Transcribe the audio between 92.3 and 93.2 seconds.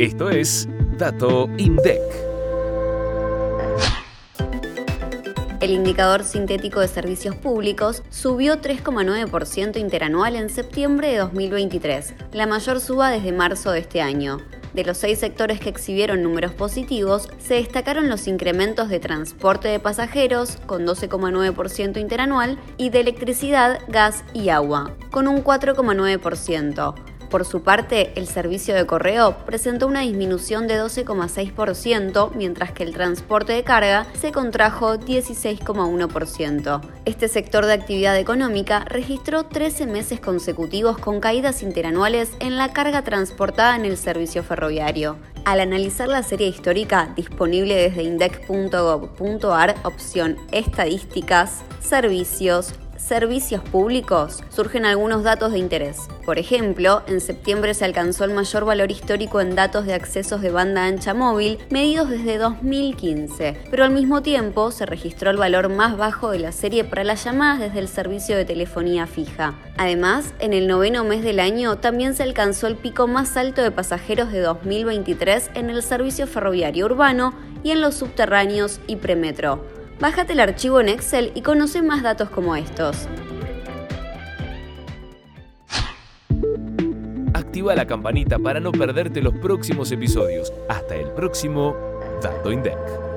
INDEC.